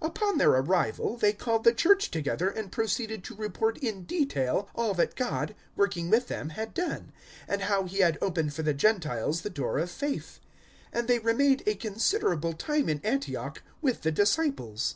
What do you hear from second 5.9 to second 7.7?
with them, had done, and